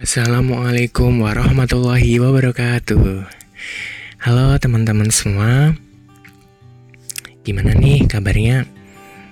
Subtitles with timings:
[0.00, 3.20] Assalamualaikum warahmatullahi wabarakatuh.
[4.24, 5.76] Halo teman-teman semua.
[7.44, 8.64] Gimana nih kabarnya?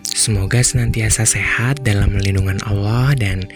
[0.05, 3.49] Semoga senantiasa sehat dalam lindungan Allah Dan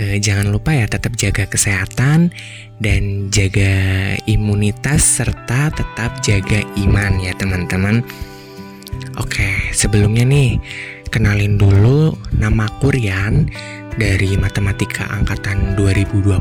[0.00, 2.32] eh, jangan lupa ya tetap jaga kesehatan
[2.80, 8.00] Dan jaga imunitas serta tetap jaga iman ya teman-teman.
[9.20, 10.56] Oke sebelumnya nih
[11.12, 13.44] Kenalin dulu nama Kurian
[13.96, 16.36] dari Matematika Angkatan 2020.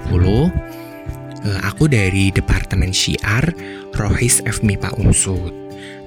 [1.46, 3.48] Eh, aku dari Departemen Syiar
[3.96, 5.55] Rohis F MIPA Unsud.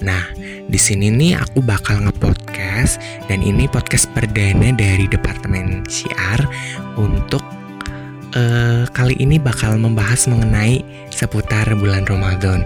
[0.05, 0.31] Nah,
[0.69, 6.39] di sini nih aku bakal ngepodcast dan ini podcast perdana dari Departemen Syiar
[6.95, 7.43] untuk
[8.37, 12.63] uh, kali ini bakal membahas mengenai seputar bulan Ramadan.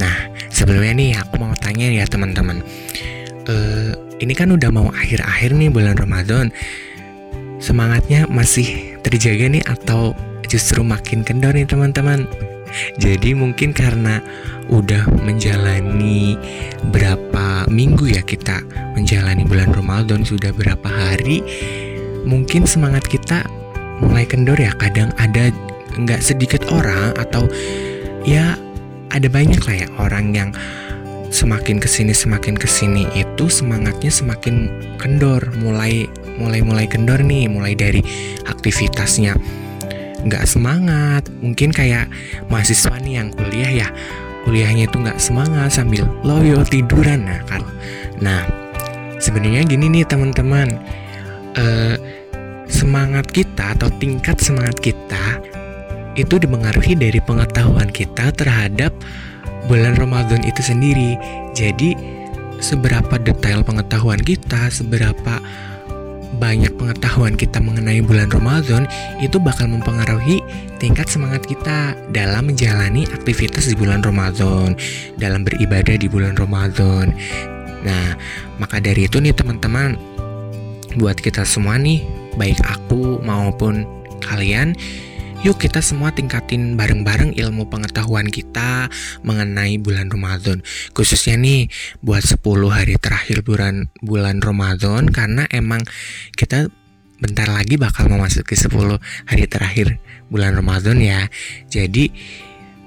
[0.00, 2.64] Nah, sebelumnya nih aku mau tanya ya teman-teman.
[3.48, 6.50] Uh, ini kan udah mau akhir-akhir nih bulan Ramadan
[7.68, 10.16] semangatnya masih terjaga nih atau
[10.48, 12.24] justru makin kendor nih teman-teman?
[12.96, 14.24] Jadi mungkin karena
[14.72, 16.36] udah menjalani
[16.88, 18.64] berapa minggu ya kita
[18.96, 21.44] menjalani bulan Ramadan sudah berapa hari
[22.24, 23.44] mungkin semangat kita
[24.00, 24.72] mulai kendor ya.
[24.72, 25.52] Kadang ada
[26.00, 27.44] nggak sedikit orang atau
[28.24, 28.56] ya
[29.12, 30.50] ada banyak lah ya orang yang
[31.28, 36.08] semakin ke sini semakin ke sini itu semangatnya semakin kendor mulai
[36.38, 38.00] mulai mulai kendor nih mulai dari
[38.46, 39.34] aktivitasnya
[40.24, 41.26] nggak semangat.
[41.42, 42.10] Mungkin kayak
[42.48, 43.88] mahasiswa nih yang kuliah ya
[44.46, 47.26] kuliahnya itu nggak semangat sambil loyo tiduran.
[47.26, 47.62] Nah kan.
[48.22, 48.46] Nah
[49.18, 50.78] sebenarnya gini nih teman-teman.
[51.58, 51.98] Uh,
[52.68, 55.40] semangat kita atau tingkat semangat kita
[56.14, 58.92] itu dipengaruhi dari pengetahuan kita terhadap
[59.66, 61.16] bulan Ramadan itu sendiri.
[61.56, 61.96] Jadi
[62.58, 65.40] seberapa detail pengetahuan kita, seberapa
[66.38, 68.86] banyak pengetahuan kita mengenai bulan Ramadan
[69.18, 70.38] itu bakal mempengaruhi
[70.78, 74.78] tingkat semangat kita dalam menjalani aktivitas di bulan Ramadan,
[75.18, 77.10] dalam beribadah di bulan Ramadan.
[77.82, 78.14] Nah,
[78.62, 79.98] maka dari itu nih teman-teman,
[80.98, 82.06] buat kita semua nih,
[82.38, 83.86] baik aku maupun
[84.22, 84.78] kalian
[85.46, 88.90] Yuk kita semua tingkatin bareng-bareng ilmu pengetahuan kita
[89.22, 90.66] mengenai bulan Ramadan.
[90.98, 91.70] Khususnya nih
[92.02, 95.86] buat 10 hari terakhir bulan bulan Ramadan karena emang
[96.34, 96.66] kita
[97.22, 98.98] bentar lagi bakal memasuki 10
[99.30, 101.30] hari terakhir bulan Ramadan ya.
[101.70, 102.10] Jadi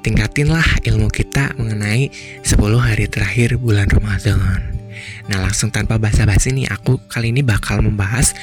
[0.03, 2.11] tingkatinlah ilmu kita mengenai
[2.43, 2.51] 10
[2.83, 4.80] hari terakhir bulan Ramadan.
[5.27, 8.35] Nah langsung tanpa basa-basi nih aku kali ini bakal membahas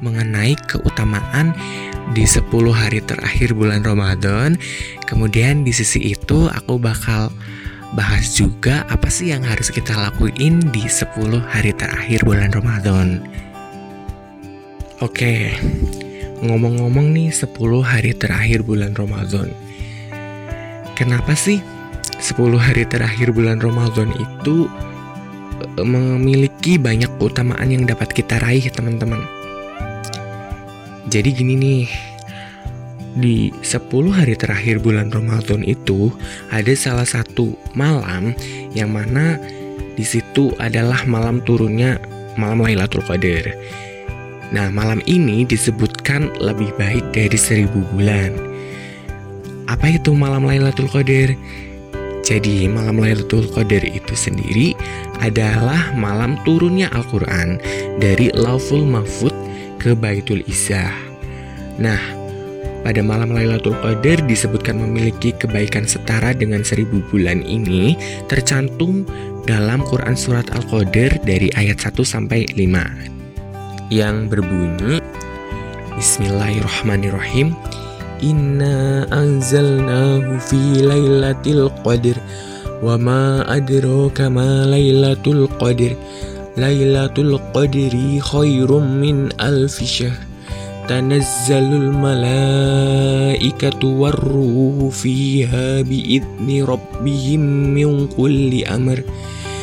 [0.00, 1.56] mengenai keutamaan
[2.14, 4.54] di 10 hari terakhir bulan Ramadan.
[5.06, 7.30] Kemudian di sisi itu aku bakal
[7.94, 13.22] bahas juga apa sih yang harus kita lakuin di 10 hari terakhir bulan Ramadan.
[15.04, 15.52] Oke,
[16.40, 17.52] ngomong-ngomong nih 10
[17.84, 19.52] hari terakhir bulan Ramadan.
[20.96, 21.60] Kenapa sih
[22.16, 24.64] 10 hari terakhir bulan Ramadan itu
[25.84, 29.20] memiliki banyak keutamaan yang dapat kita raih teman-teman.
[31.12, 31.84] Jadi gini nih,
[33.16, 36.12] di 10 hari terakhir bulan Ramadan itu
[36.52, 38.36] ada salah satu malam
[38.76, 39.40] yang mana
[39.96, 41.96] di situ adalah malam turunnya
[42.36, 43.56] malam Lailatul Qadar.
[44.52, 48.36] Nah, malam ini disebutkan lebih baik dari seribu bulan.
[49.66, 51.34] Apa itu malam Lailatul Qadar?
[52.26, 54.74] Jadi malam Lailatul Qadar itu sendiri
[55.22, 57.62] adalah malam turunnya Al-Quran
[58.02, 59.30] dari Lauful Mahfud
[59.78, 60.90] ke Baitul Izzah.
[61.78, 62.02] Nah,
[62.82, 67.94] pada malam Lailatul Qadar disebutkan memiliki kebaikan setara dengan seribu bulan ini
[68.26, 69.06] tercantum
[69.46, 74.98] dalam Quran Surat Al-Qadar dari ayat 1 sampai 5 yang berbunyi
[75.94, 77.54] Bismillahirrahmanirrahim
[78.24, 82.16] Inna anzalnahu fi lailatul qadr
[82.84, 85.96] Wa ma adraka ma lailatul qadr.
[86.60, 90.20] Lailatul qadri khairum min alfi syahr.
[90.86, 99.00] Tanazzalul malaikatu warruhu fiha biidni rabbihim min kulli amr.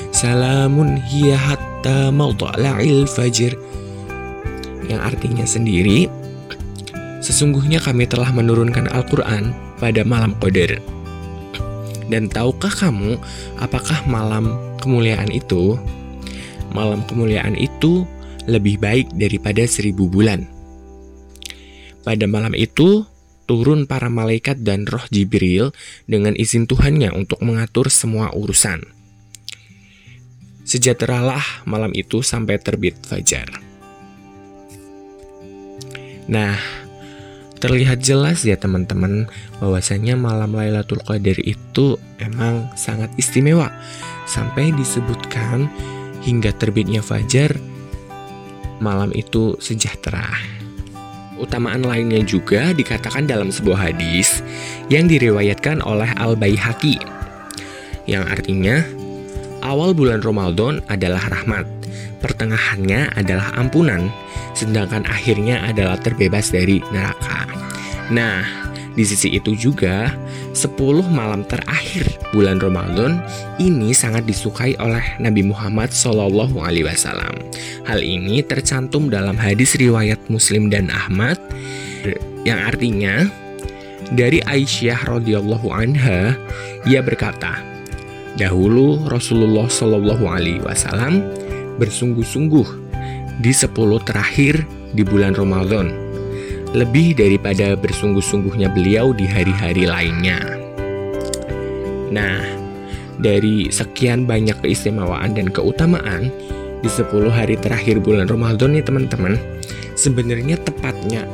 [0.10, 3.54] Salamun hiya hatta mawda'la'il fajr.
[4.89, 6.10] Yang artinya sendiri
[7.24, 10.84] Sesungguhnya kami telah menurunkan Al-Quran pada malam Qadar.
[12.12, 13.16] Dan tahukah kamu
[13.64, 15.80] apakah malam kemuliaan itu?
[16.75, 18.04] Malam kemuliaan itu
[18.44, 20.44] lebih baik daripada seribu bulan.
[22.04, 23.08] Pada malam itu,
[23.48, 25.72] turun para malaikat dan roh Jibril
[26.04, 28.84] dengan izin Tuhannya untuk mengatur semua urusan.
[30.68, 33.48] Sejahteralah malam itu sampai terbit fajar.
[36.28, 36.82] Nah,
[37.63, 39.31] terlihat jelas ya teman-teman
[39.63, 43.71] bahwasanya malam Lailatul Qadar itu emang sangat istimewa
[44.27, 45.71] sampai disebutkan
[46.19, 47.56] hingga terbitnya fajar
[48.83, 50.27] malam itu sejahtera.
[51.39, 54.44] Utamaan lainnya juga dikatakan dalam sebuah hadis
[54.92, 57.00] yang diriwayatkan oleh Al-Baihaqi
[58.04, 58.83] yang artinya
[59.63, 61.63] awal bulan Ramadan adalah rahmat,
[62.19, 64.12] pertengahannya adalah ampunan,
[64.53, 67.45] sedangkan akhirnya adalah terbebas dari neraka.
[68.13, 68.45] Nah,
[68.94, 70.13] di sisi itu juga
[70.53, 70.77] 10
[71.09, 73.17] malam terakhir bulan Ramadan
[73.57, 75.89] ini sangat disukai oleh Nabi Muhammad
[76.85, 77.33] wasallam.
[77.89, 81.41] Hal ini tercantum dalam hadis riwayat Muslim dan Ahmad
[82.45, 83.25] yang artinya
[84.13, 86.38] dari Aisyah radhiyallahu anha
[86.85, 87.73] ia berkata,
[88.33, 91.21] Dahulu Rasulullah Shallallahu Alaihi Wasallam
[91.77, 92.82] bersungguh-sungguh
[93.41, 94.62] di sepuluh terakhir
[94.94, 95.89] di bulan Ramadan,
[96.77, 100.38] lebih daripada bersungguh-sungguhnya beliau di hari-hari lainnya.
[102.13, 102.45] Nah,
[103.18, 106.30] dari sekian banyak keistimewaan dan keutamaan
[106.83, 109.39] di 10 hari terakhir bulan Ramadan nih teman-teman,
[109.97, 111.25] sebenarnya tepatnya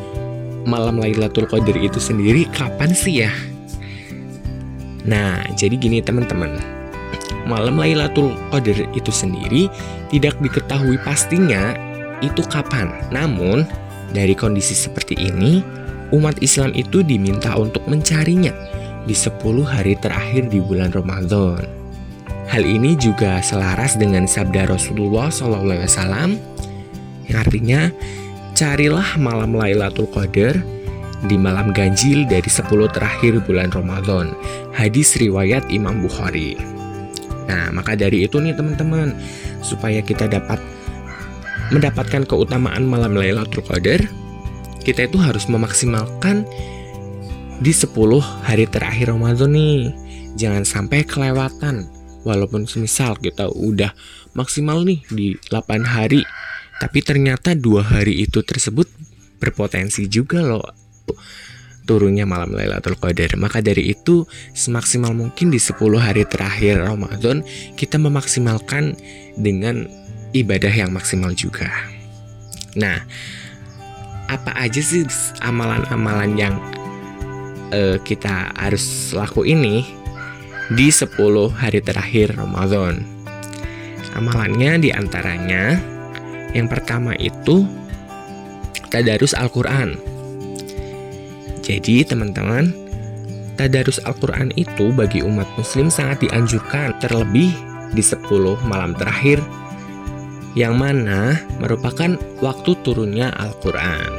[0.64, 3.32] malam Lailatul Qadar itu sendiri kapan sih ya?
[5.04, 6.80] Nah, jadi gini teman-teman
[7.50, 9.66] malam Lailatul Qadar itu sendiri
[10.14, 11.74] tidak diketahui pastinya
[12.20, 12.92] itu kapan.
[13.10, 13.64] Namun,
[14.12, 15.62] dari kondisi seperti ini,
[16.16, 18.54] umat Islam itu diminta untuk mencarinya
[19.06, 21.66] di 10 hari terakhir di bulan Ramadan.
[22.50, 26.34] Hal ini juga selaras dengan sabda Rasulullah SAW
[27.30, 27.94] yang artinya
[28.58, 30.58] carilah malam Lailatul Qadar
[31.30, 34.34] di malam ganjil dari 10 terakhir bulan Ramadan.
[34.74, 36.58] Hadis riwayat Imam Bukhari.
[37.46, 39.14] Nah, maka dari itu nih teman-teman,
[39.62, 40.58] supaya kita dapat
[41.70, 44.02] mendapatkan keutamaan malam Lailatul Qadar,
[44.82, 46.48] kita itu harus memaksimalkan
[47.60, 47.94] di 10
[48.46, 49.94] hari terakhir Ramadan nih.
[50.40, 51.90] Jangan sampai kelewatan.
[52.20, 53.96] Walaupun semisal kita udah
[54.36, 56.28] maksimal nih di 8 hari,
[56.84, 58.92] tapi ternyata dua hari itu tersebut
[59.40, 60.68] berpotensi juga loh
[61.90, 63.34] turunnya malam Lailatul Qadar.
[63.42, 67.42] Maka dari itu, semaksimal mungkin di 10 hari terakhir Ramadan,
[67.74, 68.94] kita memaksimalkan
[69.34, 69.90] dengan
[70.36, 71.70] ibadah yang maksimal juga.
[72.78, 73.02] Nah,
[74.30, 75.06] apa aja sih
[75.42, 76.56] amalan-amalan yang
[77.74, 79.86] uh, kita harus laku ini
[80.74, 81.18] di 10
[81.54, 83.02] hari terakhir Ramadan?
[84.14, 85.78] Amalannya di antaranya
[86.54, 87.66] yang pertama itu
[88.90, 90.10] tadarus Al-Quran
[91.70, 92.74] jadi teman-teman,
[93.54, 97.54] tadarus Al-Quran itu bagi umat muslim sangat dianjurkan terlebih
[97.94, 98.26] di 10
[98.66, 99.38] malam terakhir
[100.54, 104.12] yang mana merupakan waktu turunnya Al-Quran.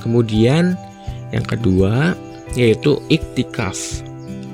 [0.00, 0.76] Kemudian
[1.32, 2.14] yang kedua
[2.54, 4.04] yaitu iktikaf.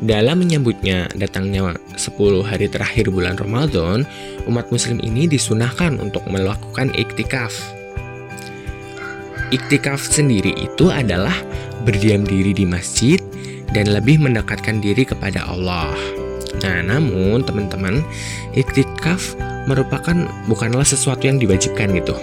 [0.03, 4.03] Dalam menyambutnya datangnya 10 hari terakhir bulan Ramadan,
[4.51, 7.55] umat muslim ini disunahkan untuk melakukan iktikaf
[9.53, 11.37] Iktikaf sendiri itu adalah
[11.85, 13.21] berdiam diri di masjid
[13.77, 15.93] dan lebih mendekatkan diri kepada Allah.
[16.65, 18.01] Nah, namun teman-teman,
[18.57, 19.37] iktikaf
[19.67, 20.17] merupakan
[20.51, 22.17] bukanlah sesuatu yang diwajibkan gitu.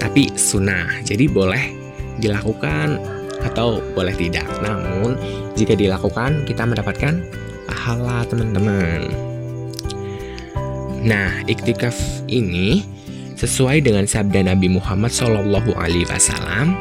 [0.00, 1.70] Tapi sunnah, jadi boleh
[2.18, 2.98] dilakukan
[3.44, 4.44] atau boleh tidak.
[4.60, 5.16] Namun,
[5.54, 7.20] jika dilakukan kita mendapatkan
[7.68, 9.08] pahala, teman-teman.
[11.00, 11.96] Nah, iktikaf
[12.28, 12.84] ini
[13.40, 16.76] sesuai dengan sabda Nabi Muhammad Shallallahu Alaihi Wasallam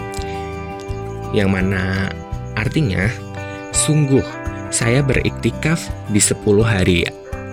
[1.32, 2.12] yang mana
[2.60, 3.08] artinya
[3.72, 4.26] sungguh
[4.68, 6.36] saya beriktikaf di 10
[6.66, 7.08] hari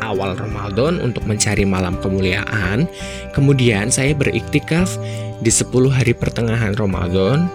[0.06, 2.86] awal Ramadan untuk mencari malam kemuliaan
[3.34, 4.94] kemudian saya beriktikaf
[5.42, 7.50] di 10 hari pertengahan Ramadan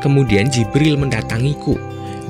[0.00, 1.74] kemudian Jibril mendatangiku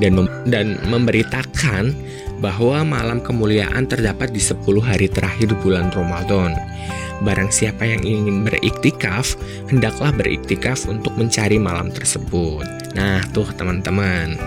[0.00, 1.92] dan mem dan memberitakan
[2.38, 6.54] bahwa malam kemuliaan terdapat di 10 hari terakhir bulan Ramadan
[7.18, 9.34] Barang siapa yang ingin beriktikaf,
[9.66, 12.62] hendaklah beriktikaf untuk mencari malam tersebut.
[12.94, 14.38] Nah, tuh teman-teman.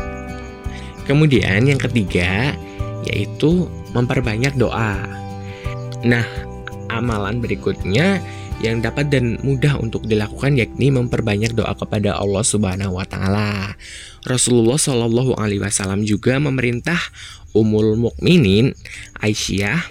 [1.03, 2.55] Kemudian yang ketiga
[3.03, 5.00] yaitu memperbanyak doa.
[6.01, 6.25] Nah,
[6.91, 8.19] amalan berikutnya
[8.62, 13.74] yang dapat dan mudah untuk dilakukan yakni memperbanyak doa kepada Allah Subhanahu wa taala.
[14.21, 16.98] Rasulullah Shallallahu alaihi wasallam juga memerintah
[17.57, 18.71] Ummul Mukminin
[19.17, 19.81] Aisyah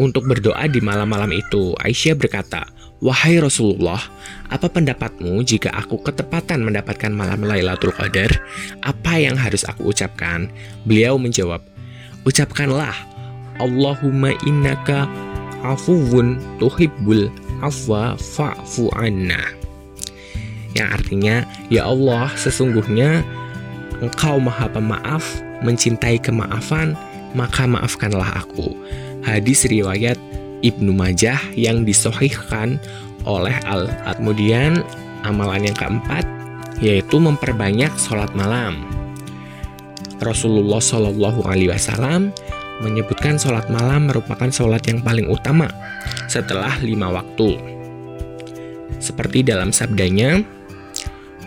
[0.00, 1.76] untuk berdoa di malam-malam itu.
[1.76, 2.64] Aisyah berkata,
[2.98, 4.02] Wahai Rasulullah,
[4.50, 8.42] apa pendapatmu jika aku ketepatan mendapatkan malam Lailatul Qadar?
[8.82, 10.50] Apa yang harus aku ucapkan?
[10.82, 11.62] Beliau menjawab,
[12.28, 12.92] Ucapkanlah,
[13.56, 15.08] Allahumma innaka
[15.64, 17.32] afuwun tuhibbul
[17.64, 19.40] afwa fa'fu anna.
[20.76, 21.36] Yang artinya,
[21.72, 23.24] Ya Allah, sesungguhnya
[24.04, 25.24] Engkau Maha Pemaaf,
[25.64, 26.92] mencintai kemaafan,
[27.32, 28.76] maka maafkanlah aku.
[29.24, 30.20] Hadis riwayat
[30.60, 32.76] Ibnu Majah yang disohihkan
[33.24, 33.88] oleh Al.
[34.20, 34.84] Kemudian
[35.24, 36.28] amalan yang keempat
[36.84, 38.97] yaitu memperbanyak sholat malam.
[40.18, 42.34] Rasulullah Shallallahu Alaihi Wasallam
[42.82, 45.66] menyebutkan sholat malam merupakan sholat yang paling utama
[46.30, 47.58] setelah lima waktu.
[48.98, 50.42] Seperti dalam sabdanya,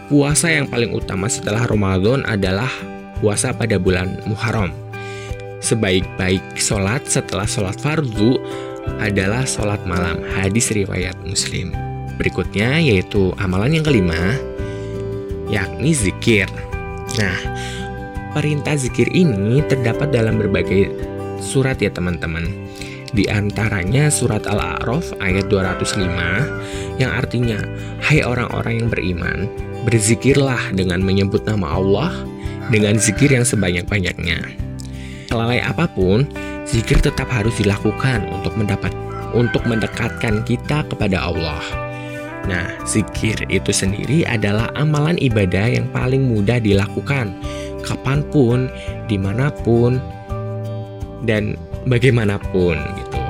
[0.07, 2.69] puasa yang paling utama setelah Ramadan adalah
[3.19, 4.71] puasa pada bulan Muharram.
[5.61, 8.39] Sebaik-baik sholat setelah sholat fardu
[8.97, 10.19] adalah sholat malam.
[10.35, 11.71] Hadis riwayat Muslim.
[12.17, 14.35] Berikutnya yaitu amalan yang kelima,
[15.49, 16.49] yakni zikir.
[17.19, 17.37] Nah,
[18.31, 20.91] perintah zikir ini terdapat dalam berbagai
[21.43, 22.47] surat ya teman-teman.
[23.11, 26.07] Di antaranya surat Al-A'raf ayat 205
[26.95, 27.59] yang artinya,
[28.00, 29.51] Hai orang-orang yang beriman,
[29.83, 32.11] berzikirlah dengan menyebut nama Allah
[32.71, 34.39] dengan zikir yang sebanyak-banyaknya.
[35.27, 36.23] Kelalai apa pun,
[36.63, 38.95] zikir tetap harus dilakukan untuk mendapat
[39.35, 41.59] untuk mendekatkan kita kepada Allah.
[42.47, 47.38] Nah, zikir itu sendiri adalah amalan ibadah yang paling mudah dilakukan
[47.81, 48.69] kapan pun,
[49.09, 49.97] di mana pun,
[51.25, 53.21] dan bagaimanapun gitu.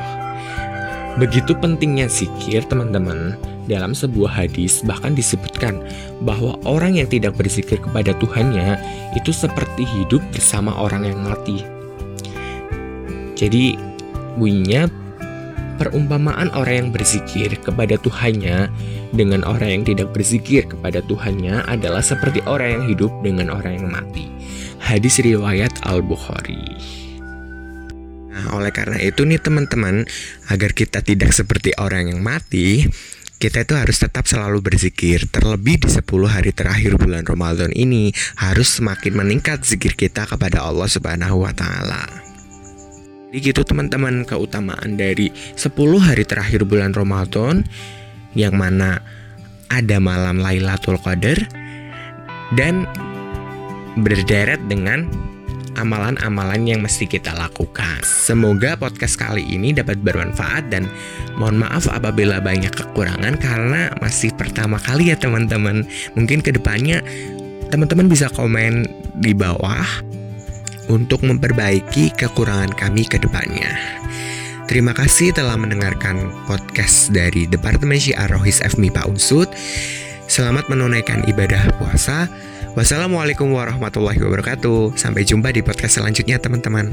[1.20, 3.36] Begitu pentingnya zikir teman-teman
[3.68, 5.84] dalam sebuah hadis bahkan disebutkan
[6.24, 8.80] bahwa orang yang tidak berzikir kepada Tuhannya
[9.16, 11.64] itu seperti hidup bersama orang yang mati.
[13.36, 13.76] Jadi
[14.40, 14.88] bunyinya
[15.82, 18.70] perumpamaan orang yang berzikir kepada Tuhannya
[19.12, 23.90] dengan orang yang tidak berzikir kepada Tuhannya adalah seperti orang yang hidup dengan orang yang
[23.90, 24.30] mati.
[24.82, 26.66] Hadis riwayat Al-Bukhari.
[28.32, 30.08] Nah, oleh karena itu nih teman-teman,
[30.50, 32.90] agar kita tidak seperti orang yang mati,
[33.42, 35.26] kita itu harus tetap selalu berzikir.
[35.30, 40.86] Terlebih di 10 hari terakhir bulan Ramadan ini harus semakin meningkat zikir kita kepada Allah
[40.86, 42.06] Subhanahu wa taala.
[43.32, 45.72] Jadi gitu teman-teman keutamaan dari 10
[46.04, 47.64] hari terakhir bulan Ramadan
[48.36, 49.00] yang mana
[49.72, 51.40] ada malam Lailatul Qadar
[52.60, 52.86] dan
[54.00, 55.08] berderet dengan
[55.80, 58.04] amalan-amalan yang mesti kita lakukan.
[58.04, 60.88] Semoga podcast kali ini dapat bermanfaat dan
[61.40, 65.88] mohon maaf apabila banyak kekurangan karena masih pertama kali ya teman-teman.
[66.16, 67.00] Mungkin ke depannya
[67.72, 68.88] teman-teman bisa komen
[69.24, 69.88] di bawah
[70.92, 73.72] untuk memperbaiki kekurangan kami ke depannya.
[74.68, 79.52] Terima kasih telah mendengarkan podcast dari Departemen Syiar Rohis FMI Pak Unsud.
[80.32, 82.32] Selamat menunaikan ibadah puasa.
[82.72, 84.96] Wassalamualaikum warahmatullahi wabarakatuh.
[84.96, 86.88] Sampai jumpa di podcast selanjutnya, teman-teman.